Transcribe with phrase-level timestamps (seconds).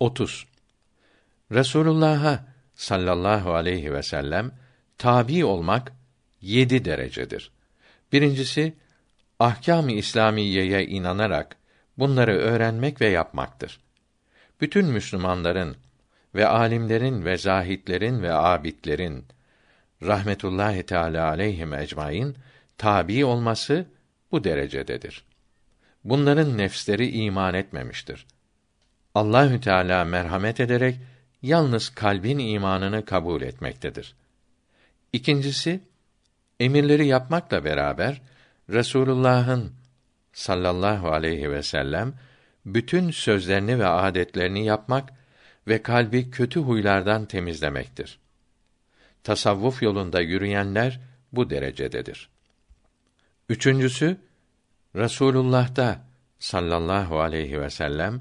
[0.00, 0.46] 30.
[1.52, 4.52] Resulullah'a sallallahu aleyhi ve sellem
[4.98, 5.92] tabi olmak
[6.40, 7.50] yedi derecedir.
[8.12, 8.74] Birincisi
[9.38, 11.56] ahkâm-ı İslamiyeye inanarak
[11.98, 13.80] bunları öğrenmek ve yapmaktır.
[14.60, 15.76] Bütün Müslümanların
[16.34, 19.24] ve alimlerin ve zahitlerin ve abidlerin
[20.02, 22.36] rahmetullahi teala aleyhim ecmaîn
[22.78, 23.86] tabi olması
[24.32, 25.24] bu derecededir.
[26.04, 28.26] Bunların nefsleri iman etmemiştir.
[29.14, 30.96] Allahü Teala merhamet ederek
[31.42, 34.14] yalnız kalbin imanını kabul etmektedir.
[35.12, 35.80] İkincisi
[36.60, 38.22] emirleri yapmakla beraber
[38.70, 39.72] Resulullah'ın
[40.32, 42.14] sallallahu aleyhi ve sellem
[42.66, 45.12] bütün sözlerini ve adetlerini yapmak
[45.68, 48.18] ve kalbi kötü huylardan temizlemektir.
[49.24, 51.00] Tasavvuf yolunda yürüyenler
[51.32, 52.28] bu derecededir.
[53.48, 54.16] Üçüncüsü
[54.96, 56.04] Resulullah'ta
[56.38, 58.20] sallallahu aleyhi ve sellem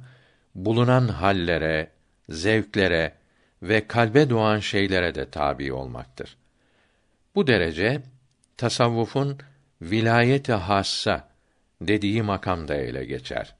[0.58, 1.92] bulunan hallere,
[2.30, 3.14] zevklere
[3.62, 6.38] ve kalbe doğan şeylere de tabi olmaktır.
[7.36, 8.02] Bu derece
[8.58, 9.38] tasavvufun
[9.82, 11.30] vilayeti hassa
[11.82, 13.56] dediği makamda ele geçer.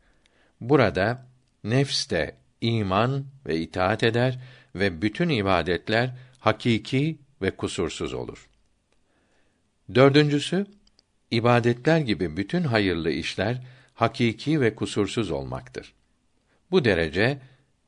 [0.62, 1.26] Burada
[1.64, 4.40] nefs de iman ve itaat eder
[4.76, 8.50] ve bütün ibadetler hakiki ve kusursuz olur.
[9.96, 10.66] Dördüncüsü,
[11.32, 13.62] ibadetler gibi bütün hayırlı işler
[13.94, 15.94] hakiki ve kusursuz olmaktır.
[16.72, 17.40] Bu derece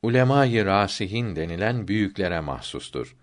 [0.02, 3.16] ulemâ-i rasihin denilen büyüklere mahsustur.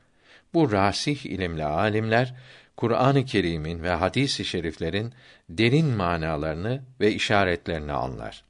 [0.54, 2.36] Bu rasih ilimli alimler
[2.78, 5.14] Kur'an-ı Kerim'in ve hadis-i şeriflerin
[5.50, 8.44] derin manalarını ve işaretlerini anlar.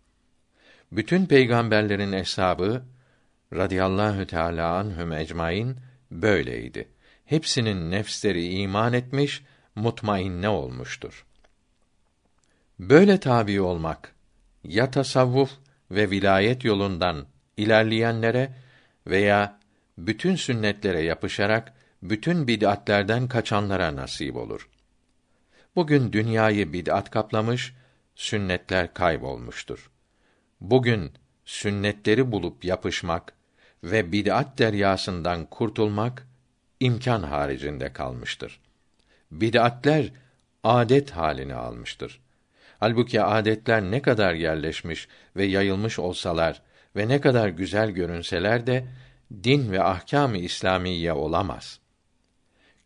[0.91, 2.83] Bütün peygamberlerin eshabı
[3.53, 5.77] radıyallahu teala anhum ecmaîn
[6.11, 6.87] böyleydi.
[7.25, 9.43] Hepsinin nefsleri iman etmiş,
[9.75, 11.25] mutmainne olmuştur.
[12.79, 14.15] Böyle tabi olmak
[14.63, 15.51] ya tasavvuf
[15.91, 17.25] ve vilayet yolundan
[17.57, 18.53] ilerleyenlere
[19.07, 19.59] veya
[19.97, 24.69] bütün sünnetlere yapışarak bütün bid'atlerden kaçanlara nasip olur.
[25.75, 27.73] Bugün dünyayı bid'at kaplamış,
[28.15, 29.91] sünnetler kaybolmuştur.
[30.61, 31.11] Bugün
[31.45, 33.33] sünnetleri bulup yapışmak
[33.83, 36.27] ve bid'at deryasından kurtulmak
[36.79, 38.59] imkan haricinde kalmıştır.
[39.31, 40.11] Bid'atler
[40.63, 42.21] adet halini almıştır.
[42.79, 46.61] Halbuki adetler ne kadar yerleşmiş ve yayılmış olsalar
[46.95, 48.85] ve ne kadar güzel görünseler de
[49.43, 51.79] din ve ahkâm-ı İslamiye olamaz.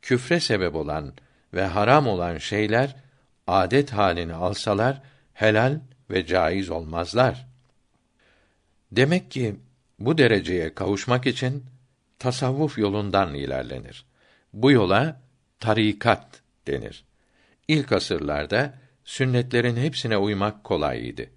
[0.02, 1.14] Küfre sebep olan
[1.54, 2.96] ve haram olan şeyler
[3.48, 5.02] adet halini alsalar
[5.34, 5.80] helal
[6.10, 7.48] ve caiz olmazlar.
[8.92, 9.56] Demek ki
[10.00, 11.66] bu dereceye kavuşmak için
[12.20, 14.06] tasavvuf yolundan ilerlenir.
[14.54, 15.22] Bu yola
[15.60, 17.04] tarikat denir.
[17.68, 21.34] İlk asırlarda sünnetlerin hepsine uymak kolay idi.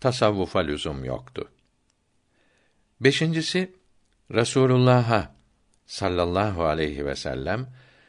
[0.00, 1.48] Tasavvufa lüzum yoktu.
[3.00, 3.72] Beşincisi
[4.30, 5.34] Resulullah'a
[5.86, 7.68] sallallahu aleyhi ve sellem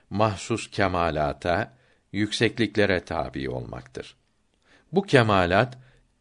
[0.09, 1.73] mahsus kemalata,
[2.11, 4.15] yüksekliklere tabi olmaktır.
[4.91, 5.77] Bu kemalat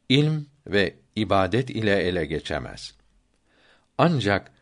[0.09, 2.95] ilm ve ibadet ile ele geçemez.
[3.99, 4.53] Ancak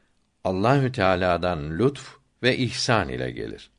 [0.44, 3.70] Allahü Teala'dan lütf ve ihsan ile gelir.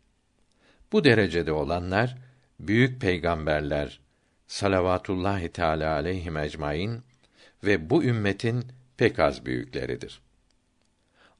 [0.91, 2.17] Bu derecede olanlar
[2.59, 3.99] büyük peygamberler
[4.47, 7.03] salavatullahi teala aleyhi ecmaîn
[7.63, 8.65] ve bu ümmetin
[8.97, 10.21] pek az büyükleridir.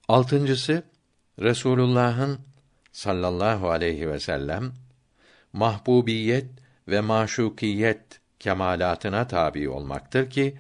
[0.07, 0.83] Altıncısı
[1.39, 2.39] Resulullah'ın
[2.91, 4.73] sallallahu aleyhi ve sellem
[5.53, 6.45] mahbubiyet
[6.87, 10.57] ve maşukiyet kemalatına tabi olmaktır ki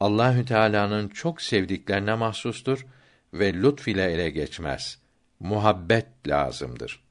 [0.00, 2.86] Allahü Teala'nın çok sevdiklerine mahsustur
[3.34, 4.98] ve lütf ile ele geçmez.
[5.40, 7.02] Muhabbet lazımdır.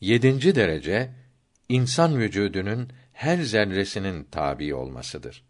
[0.00, 1.10] Yedinci derece
[1.68, 5.44] insan vücudunun her zerresinin tabi olmasıdır.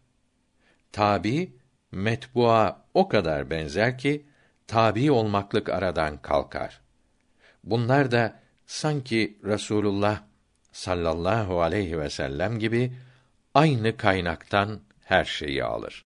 [0.91, 1.53] Tabi
[1.91, 4.25] metbua o kadar benzer ki
[4.67, 6.81] tabi olmaklık aradan kalkar.
[7.63, 10.23] Bunlar da sanki Rasulullah
[10.71, 12.93] sallallahu aleyhi ve sellem gibi
[13.53, 16.08] aynı kaynaktan her şeyi alır.